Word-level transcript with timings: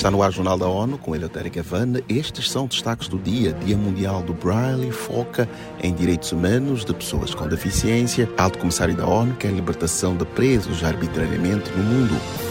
Está 0.00 0.10
no 0.10 0.22
ar 0.22 0.32
Jornal 0.32 0.56
da 0.56 0.66
ONU 0.66 0.96
com 0.96 1.14
Eleutério 1.14 1.52
Gavana. 1.52 2.00
Estes 2.08 2.50
são 2.50 2.66
destaques 2.66 3.06
do 3.06 3.18
dia. 3.18 3.52
Dia 3.52 3.76
Mundial 3.76 4.22
do 4.22 4.32
Braille 4.32 4.90
foca 4.90 5.46
em 5.82 5.92
direitos 5.92 6.32
humanos 6.32 6.86
de 6.86 6.94
pessoas 6.94 7.34
com 7.34 7.46
deficiência. 7.46 8.26
Alto 8.38 8.56
Comissário 8.56 8.96
da 8.96 9.06
ONU 9.06 9.36
quer 9.36 9.52
libertação 9.52 10.16
de 10.16 10.24
presos 10.24 10.82
arbitrariamente 10.82 11.70
no 11.72 11.84
mundo. 11.84 12.49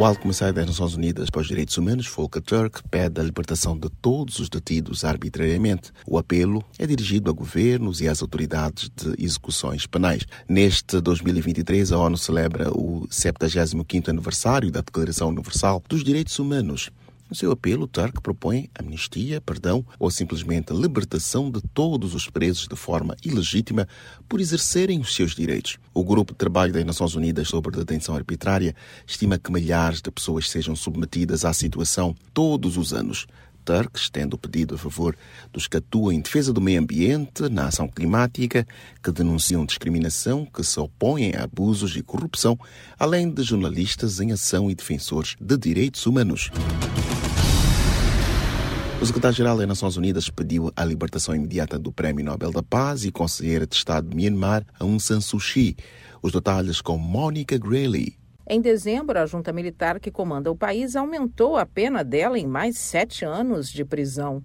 O 0.00 0.04
Alto 0.06 0.22
Comissário 0.22 0.54
das 0.54 0.64
Nações 0.64 0.94
Unidas 0.94 1.28
para 1.28 1.42
os 1.42 1.46
Direitos 1.46 1.76
Humanos, 1.76 2.06
Volker 2.06 2.40
Turk, 2.40 2.82
pede 2.90 3.20
a 3.20 3.22
libertação 3.22 3.78
de 3.78 3.90
todos 4.00 4.38
os 4.38 4.48
detidos 4.48 5.04
arbitrariamente. 5.04 5.92
O 6.06 6.16
apelo 6.16 6.64
é 6.78 6.86
dirigido 6.86 7.28
a 7.28 7.34
governos 7.34 8.00
e 8.00 8.08
às 8.08 8.22
autoridades 8.22 8.88
de 8.96 9.22
execuções 9.22 9.86
penais. 9.86 10.24
Neste 10.48 11.02
2023, 11.02 11.92
a 11.92 11.98
ONU 11.98 12.16
celebra 12.16 12.70
o 12.70 13.06
75º 13.10 14.08
aniversário 14.08 14.70
da 14.70 14.80
Declaração 14.80 15.28
Universal 15.28 15.82
dos 15.86 16.02
Direitos 16.02 16.38
Humanos. 16.38 16.88
No 17.30 17.36
seu 17.36 17.52
apelo, 17.52 17.86
Turk 17.86 18.20
propõe 18.20 18.68
amnistia, 18.76 19.40
perdão 19.40 19.86
ou 20.00 20.10
simplesmente 20.10 20.72
libertação 20.72 21.48
de 21.48 21.60
todos 21.72 22.12
os 22.12 22.28
presos 22.28 22.66
de 22.66 22.74
forma 22.74 23.16
ilegítima 23.24 23.86
por 24.28 24.40
exercerem 24.40 24.98
os 24.98 25.14
seus 25.14 25.36
direitos. 25.36 25.78
O 25.94 26.02
Grupo 26.02 26.32
de 26.32 26.38
Trabalho 26.38 26.72
das 26.72 26.84
Nações 26.84 27.14
Unidas 27.14 27.46
sobre 27.46 27.76
Detenção 27.76 28.16
Arbitrária 28.16 28.74
estima 29.06 29.38
que 29.38 29.52
milhares 29.52 30.02
de 30.02 30.10
pessoas 30.10 30.50
sejam 30.50 30.74
submetidas 30.74 31.44
à 31.44 31.52
situação 31.52 32.16
todos 32.34 32.76
os 32.76 32.92
anos. 32.92 33.28
Turk 33.64 33.96
estende 33.96 34.34
o 34.34 34.38
pedido 34.38 34.74
a 34.74 34.78
favor 34.78 35.16
dos 35.52 35.68
que 35.68 35.76
atuam 35.76 36.10
em 36.10 36.20
defesa 36.20 36.52
do 36.52 36.60
meio 36.60 36.80
ambiente, 36.80 37.48
na 37.48 37.66
ação 37.66 37.86
climática, 37.86 38.66
que 39.00 39.12
denunciam 39.12 39.64
discriminação, 39.64 40.44
que 40.44 40.64
se 40.64 40.80
opõem 40.80 41.34
a 41.36 41.44
abusos 41.44 41.94
e 41.94 42.02
corrupção, 42.02 42.58
além 42.98 43.30
de 43.30 43.44
jornalistas 43.44 44.18
em 44.18 44.32
ação 44.32 44.68
e 44.68 44.74
defensores 44.74 45.36
de 45.40 45.56
direitos 45.56 46.06
humanos. 46.06 46.50
O 49.00 49.06
secretário-geral 49.06 49.56
das 49.56 49.66
Nações 49.66 49.96
Unidas 49.96 50.28
pediu 50.28 50.70
a 50.76 50.84
libertação 50.84 51.34
imediata 51.34 51.78
do 51.78 51.90
Prémio 51.90 52.22
Nobel 52.22 52.50
da 52.50 52.62
Paz 52.62 53.02
e 53.02 53.10
conselheira 53.10 53.66
de 53.66 53.74
Estado 53.74 54.10
de 54.10 54.14
Myanmar, 54.14 54.62
Aung 54.78 55.00
San 55.00 55.22
Suu 55.22 55.40
Kyi. 55.40 55.74
Os 56.20 56.32
detalhes 56.32 56.82
com 56.82 56.98
Monica 56.98 57.56
Grayley. 57.56 58.18
Em 58.46 58.60
dezembro, 58.60 59.18
a 59.18 59.24
junta 59.24 59.54
militar 59.54 59.98
que 59.98 60.10
comanda 60.10 60.50
o 60.50 60.56
país 60.56 60.96
aumentou 60.96 61.56
a 61.56 61.64
pena 61.64 62.04
dela 62.04 62.38
em 62.38 62.46
mais 62.46 62.76
sete 62.76 63.24
anos 63.24 63.70
de 63.70 63.86
prisão. 63.86 64.44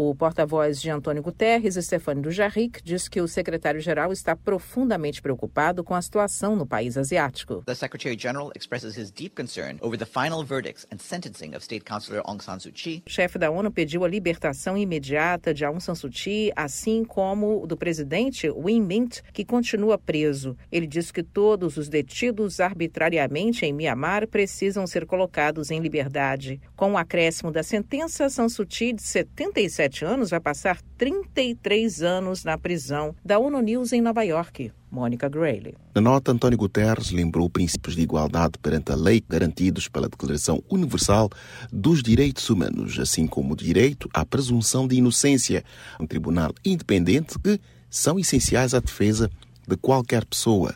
O 0.00 0.14
porta-voz 0.14 0.80
de 0.80 0.90
Antônio 0.90 1.20
Guterres, 1.20 1.74
Stefano 1.74 2.22
Dujarric, 2.22 2.80
diz 2.84 3.08
que 3.08 3.20
o 3.20 3.26
secretário-geral 3.26 4.12
está 4.12 4.36
profundamente 4.36 5.20
preocupado 5.20 5.82
com 5.82 5.92
a 5.92 6.00
situação 6.00 6.54
no 6.54 6.64
país 6.64 6.96
asiático. 6.96 7.64
The 7.66 7.74
Secretary-General 7.74 8.52
expresses 8.54 8.96
his 8.96 9.10
deep 9.10 9.34
concern 9.34 9.76
over 9.80 9.98
the 9.98 10.06
final 10.06 10.44
verdicts 10.44 10.86
and 10.92 10.98
sentencing 10.98 11.48
of 11.56 11.64
State 11.64 11.84
Councilor 11.84 12.22
Aung 12.26 12.40
San 12.40 12.60
Suu 12.60 12.70
Kyi. 12.70 13.02
O 13.08 13.10
chefe 13.10 13.40
da 13.40 13.50
ONU 13.50 13.72
pediu 13.72 14.04
a 14.04 14.08
libertação 14.08 14.78
imediata 14.78 15.52
de 15.52 15.64
Aung 15.64 15.80
San 15.80 15.96
Suu 15.96 16.10
Kyi, 16.10 16.52
assim 16.54 17.04
como 17.04 17.66
do 17.66 17.76
presidente 17.76 18.48
Win 18.48 18.82
Mint, 18.82 19.20
que 19.32 19.44
continua 19.44 19.98
preso. 19.98 20.56
Ele 20.70 20.86
diz 20.86 21.10
que 21.10 21.24
todos 21.24 21.76
os 21.76 21.88
detidos 21.88 22.60
arbitrariamente 22.60 23.66
em 23.66 23.72
Myanmar 23.72 24.28
precisam 24.28 24.86
ser 24.86 25.06
colocados 25.06 25.72
em 25.72 25.80
liberdade. 25.80 26.60
Com 26.76 26.92
o 26.92 26.96
acréscimo 26.96 27.50
da 27.50 27.64
sentença, 27.64 28.28
San 28.28 28.48
Suu 28.48 28.64
Kyi, 28.64 28.92
de 28.92 29.02
77 29.02 29.87
anos, 30.04 30.30
vai 30.30 30.40
passar 30.40 30.80
33 30.96 32.02
anos 32.02 32.44
na 32.44 32.56
prisão 32.58 33.14
da 33.24 33.38
ONU 33.38 33.60
News 33.60 33.92
em 33.92 34.00
Nova 34.00 34.22
York. 34.22 34.72
Mônica 34.90 35.28
Grayley. 35.28 35.74
Na 35.94 36.00
nota, 36.00 36.32
António 36.32 36.58
Guterres 36.58 37.10
lembrou 37.10 37.48
princípios 37.50 37.94
de 37.94 38.02
igualdade 38.02 38.58
perante 38.60 38.90
a 38.90 38.94
lei 38.94 39.22
garantidos 39.28 39.86
pela 39.88 40.08
Declaração 40.08 40.62
Universal 40.70 41.28
dos 41.70 42.02
Direitos 42.02 42.48
Humanos, 42.48 42.98
assim 42.98 43.26
como 43.26 43.52
o 43.52 43.56
direito 43.56 44.08
à 44.14 44.24
presunção 44.24 44.88
de 44.88 44.96
inocência, 44.96 45.64
um 46.00 46.06
tribunal 46.06 46.52
independente 46.64 47.38
que 47.38 47.60
são 47.90 48.18
essenciais 48.18 48.74
à 48.74 48.80
defesa 48.80 49.30
de 49.66 49.76
qualquer 49.76 50.24
pessoa. 50.24 50.74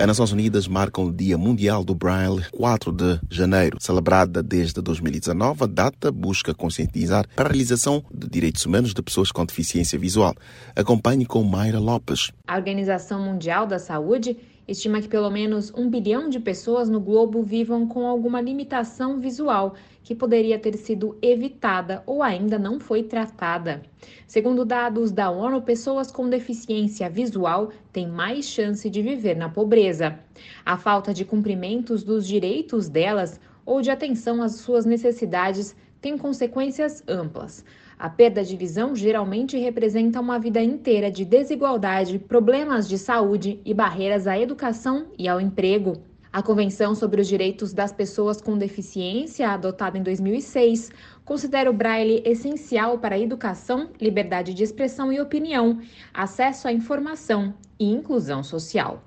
As 0.00 0.06
Nações 0.06 0.32
Unidas 0.32 0.66
marcam 0.66 1.04
o 1.04 1.12
Dia 1.12 1.36
Mundial 1.36 1.84
do 1.84 1.94
Braille, 1.94 2.42
4 2.52 2.90
de 2.90 3.20
janeiro. 3.28 3.76
Celebrada 3.78 4.42
desde 4.42 4.80
2019, 4.80 5.64
a 5.64 5.66
data 5.66 6.10
busca 6.10 6.54
conscientizar 6.54 7.26
para 7.36 7.50
a 7.50 7.52
realização 7.52 8.02
de 8.10 8.26
direitos 8.26 8.64
humanos 8.64 8.94
de 8.94 9.02
pessoas 9.02 9.30
com 9.30 9.44
deficiência 9.44 9.98
visual. 9.98 10.34
Acompanhe 10.74 11.26
com 11.26 11.44
Mayra 11.44 11.78
Lopes. 11.78 12.32
A 12.48 12.56
Organização 12.56 13.22
Mundial 13.22 13.66
da 13.66 13.78
Saúde 13.78 14.38
estima 14.70 15.00
que 15.00 15.08
pelo 15.08 15.28
menos 15.30 15.72
um 15.76 15.90
bilhão 15.90 16.28
de 16.28 16.38
pessoas 16.38 16.88
no 16.88 17.00
globo 17.00 17.42
vivam 17.42 17.88
com 17.88 18.06
alguma 18.06 18.40
limitação 18.40 19.18
visual 19.18 19.74
que 20.04 20.14
poderia 20.14 20.58
ter 20.58 20.76
sido 20.76 21.18
evitada 21.20 22.04
ou 22.06 22.22
ainda 22.22 22.56
não 22.56 22.78
foi 22.78 23.02
tratada. 23.02 23.82
Segundo 24.28 24.64
dados 24.64 25.10
da 25.10 25.28
ONU, 25.28 25.60
pessoas 25.62 26.12
com 26.12 26.28
deficiência 26.28 27.10
visual 27.10 27.70
têm 27.92 28.06
mais 28.06 28.46
chance 28.46 28.88
de 28.88 29.02
viver 29.02 29.36
na 29.36 29.48
pobreza. 29.48 30.18
A 30.64 30.76
falta 30.76 31.12
de 31.12 31.24
cumprimentos 31.24 32.04
dos 32.04 32.26
direitos 32.26 32.88
delas 32.88 33.40
ou 33.66 33.82
de 33.82 33.90
atenção 33.90 34.40
às 34.40 34.52
suas 34.52 34.86
necessidades 34.86 35.74
tem 36.00 36.16
consequências 36.16 37.02
amplas. 37.08 37.64
A 38.00 38.08
perda 38.08 38.42
de 38.42 38.56
visão 38.56 38.96
geralmente 38.96 39.58
representa 39.58 40.22
uma 40.22 40.38
vida 40.38 40.62
inteira 40.62 41.10
de 41.10 41.22
desigualdade, 41.22 42.18
problemas 42.18 42.88
de 42.88 42.96
saúde 42.96 43.60
e 43.62 43.74
barreiras 43.74 44.26
à 44.26 44.38
educação 44.38 45.08
e 45.18 45.28
ao 45.28 45.38
emprego. 45.38 46.00
A 46.32 46.42
Convenção 46.42 46.94
sobre 46.94 47.20
os 47.20 47.28
Direitos 47.28 47.74
das 47.74 47.92
Pessoas 47.92 48.40
com 48.40 48.56
Deficiência, 48.56 49.50
adotada 49.50 49.98
em 49.98 50.02
2006, 50.02 50.90
considera 51.26 51.68
o 51.68 51.74
braille 51.74 52.22
essencial 52.24 52.96
para 52.96 53.16
a 53.16 53.20
educação, 53.20 53.90
liberdade 54.00 54.54
de 54.54 54.64
expressão 54.64 55.12
e 55.12 55.20
opinião, 55.20 55.78
acesso 56.14 56.68
à 56.68 56.72
informação 56.72 57.52
e 57.78 57.84
inclusão 57.84 58.42
social. 58.42 59.04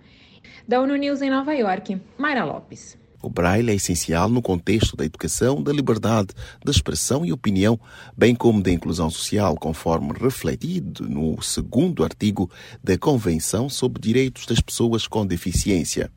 Da 0.67 0.79
ONU 0.79 0.95
News 0.97 1.23
em 1.23 1.31
Nova 1.31 1.55
York, 1.55 1.99
Mayra 2.15 2.45
Lopes. 2.45 3.02
O 3.23 3.29
braille 3.29 3.71
é 3.71 3.75
essencial 3.75 4.27
no 4.27 4.41
contexto 4.41 4.97
da 4.97 5.05
educação, 5.05 5.63
da 5.63 5.71
liberdade 5.71 6.33
de 6.61 6.69
expressão 6.69 7.25
e 7.25 7.31
opinião, 7.31 7.79
bem 8.17 8.35
como 8.35 8.61
da 8.61 8.69
inclusão 8.69 9.09
social, 9.09 9.55
conforme 9.55 10.11
refletido 10.11 11.07
no 11.07 11.41
segundo 11.41 12.03
artigo 12.03 12.51
da 12.83 12.97
Convenção 12.97 13.69
sobre 13.69 14.01
Direitos 14.01 14.45
das 14.45 14.59
Pessoas 14.59 15.07
com 15.07 15.25
Deficiência. 15.25 16.11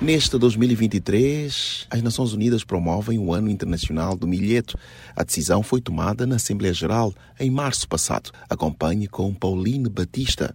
Neste 0.00 0.38
2023, 0.38 1.86
as 1.90 2.02
Nações 2.02 2.32
Unidas 2.32 2.64
promovem 2.64 3.18
o 3.18 3.32
Ano 3.32 3.50
Internacional 3.50 4.16
do 4.16 4.26
Milheto. 4.26 4.78
A 5.14 5.22
decisão 5.22 5.62
foi 5.62 5.82
tomada 5.82 6.26
na 6.26 6.36
Assembleia 6.36 6.72
Geral 6.72 7.12
em 7.38 7.50
março 7.50 7.86
passado. 7.86 8.30
Acompanhe 8.48 9.06
com 9.06 9.34
Pauline 9.34 9.88
Batista. 9.90 10.54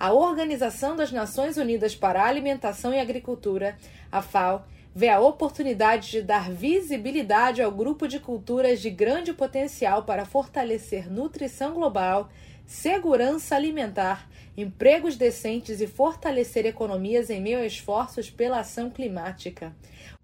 A 0.00 0.14
Organização 0.14 0.96
das 0.96 1.12
Nações 1.12 1.58
Unidas 1.58 1.94
para 1.94 2.22
a 2.22 2.26
Alimentação 2.26 2.94
e 2.94 2.98
Agricultura, 2.98 3.76
a 4.10 4.22
FAO, 4.22 4.64
vê 4.94 5.10
a 5.10 5.20
oportunidade 5.20 6.10
de 6.10 6.22
dar 6.22 6.50
visibilidade 6.50 7.60
ao 7.60 7.70
grupo 7.70 8.08
de 8.08 8.18
culturas 8.18 8.80
de 8.80 8.88
grande 8.88 9.34
potencial 9.34 10.04
para 10.04 10.24
fortalecer 10.24 11.12
nutrição 11.12 11.74
global, 11.74 12.30
segurança 12.64 13.54
alimentar, 13.54 14.26
empregos 14.56 15.16
decentes 15.16 15.82
e 15.82 15.86
fortalecer 15.86 16.64
economias 16.64 17.28
em 17.28 17.38
meio 17.38 17.58
a 17.58 17.66
esforços 17.66 18.30
pela 18.30 18.60
ação 18.60 18.88
climática. 18.88 19.76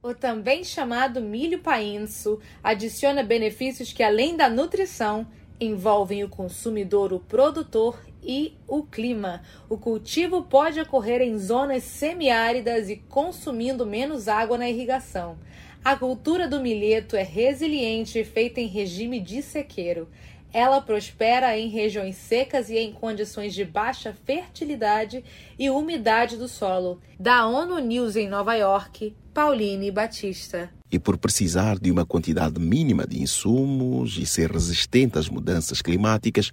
O 0.02 0.14
também 0.14 0.64
chamado 0.64 1.20
milho 1.20 1.58
painço 1.58 2.40
adiciona 2.64 3.22
benefícios 3.22 3.92
que, 3.92 4.02
além 4.02 4.38
da 4.38 4.48
nutrição, 4.48 5.26
envolvem 5.60 6.22
o 6.24 6.28
consumidor, 6.28 7.12
o 7.12 7.20
produtor 7.20 7.98
e 8.22 8.54
o 8.66 8.82
clima. 8.82 9.42
O 9.68 9.78
cultivo 9.78 10.42
pode 10.42 10.80
ocorrer 10.80 11.20
em 11.22 11.38
zonas 11.38 11.84
semiáridas 11.84 12.90
e 12.90 12.96
consumindo 12.96 13.86
menos 13.86 14.28
água 14.28 14.58
na 14.58 14.68
irrigação. 14.68 15.38
A 15.84 15.94
cultura 15.94 16.48
do 16.48 16.60
milheto 16.60 17.14
é 17.14 17.22
resiliente 17.22 18.18
e 18.18 18.24
feita 18.24 18.60
em 18.60 18.66
regime 18.66 19.20
de 19.20 19.40
sequeiro. 19.40 20.08
Ela 20.52 20.80
prospera 20.80 21.58
em 21.58 21.68
regiões 21.68 22.16
secas 22.16 22.70
e 22.70 22.78
em 22.78 22.92
condições 22.92 23.54
de 23.54 23.64
baixa 23.64 24.14
fertilidade 24.24 25.24
e 25.58 25.68
umidade 25.70 26.36
do 26.36 26.48
solo. 26.48 27.00
Da 27.18 27.46
ONU 27.46 27.78
News 27.78 28.16
em 28.16 28.28
Nova 28.28 28.54
York, 28.54 29.14
Pauline 29.34 29.90
Batista. 29.90 30.70
E 30.90 30.98
por 30.98 31.18
precisar 31.18 31.78
de 31.78 31.90
uma 31.90 32.06
quantidade 32.06 32.60
mínima 32.60 33.06
de 33.06 33.20
insumos 33.20 34.16
e 34.18 34.24
ser 34.24 34.50
resistente 34.50 35.18
às 35.18 35.28
mudanças 35.28 35.82
climáticas, 35.82 36.52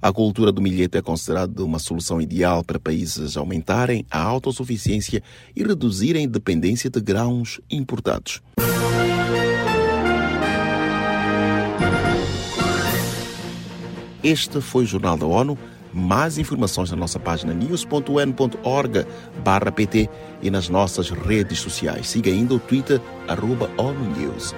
a 0.00 0.12
cultura 0.12 0.50
do 0.50 0.60
milheto 0.60 0.98
é 0.98 1.02
considerada 1.02 1.62
uma 1.62 1.78
solução 1.78 2.20
ideal 2.20 2.64
para 2.64 2.80
países 2.80 3.36
aumentarem 3.36 4.04
a 4.10 4.20
autossuficiência 4.20 5.22
e 5.54 5.62
reduzirem 5.62 6.26
a 6.26 6.28
dependência 6.28 6.90
de 6.90 7.00
grãos 7.00 7.60
importados. 7.70 8.42
Este 14.24 14.58
foi 14.62 14.84
o 14.84 14.86
Jornal 14.86 15.18
da 15.18 15.26
ONU 15.26 15.58
Mais 15.92 16.38
informações 16.38 16.90
na 16.90 16.96
nossa 16.96 17.20
página 17.20 17.54
news.un.org 17.54 19.06
pt 19.76 20.10
e 20.42 20.50
nas 20.50 20.68
nossas 20.68 21.10
redes 21.10 21.60
sociais. 21.60 22.08
Siga 22.08 22.32
ainda 22.32 22.54
o 22.54 22.58
Twitter, 22.58 23.00
arroba 23.28 23.70
ONU 23.76 24.10
News. 24.18 24.52